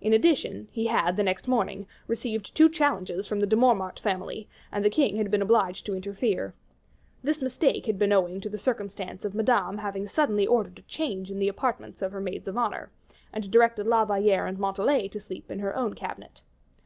[0.00, 4.48] In addition, he had, the next morning, received two challenges from the De Mortemart family,
[4.72, 6.54] and the king had been obliged to interfere.
[7.22, 11.30] This mistake had been owing to the circumstance of Madame having suddenly ordered a change
[11.30, 12.90] in the apartments of her maids of honor,
[13.30, 16.40] and directed La Valliere and Montalais to sleep in her own cabinet.